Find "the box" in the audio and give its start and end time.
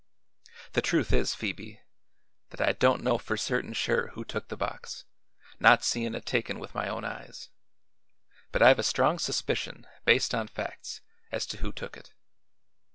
4.47-5.05